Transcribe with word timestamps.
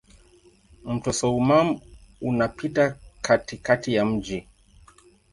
Mto 0.85 1.13
Soummam 1.13 1.79
unapita 2.21 2.95
katikati 3.21 3.93
ya 3.93 4.05
mji. 4.05 4.47